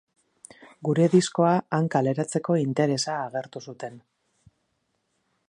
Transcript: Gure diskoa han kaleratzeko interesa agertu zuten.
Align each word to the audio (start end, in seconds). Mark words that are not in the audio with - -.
Gure 0.87 1.05
diskoa 1.15 1.51
han 1.79 1.89
kaleratzeko 1.97 2.57
interesa 2.63 3.19
agertu 3.27 3.63
zuten. 3.71 4.03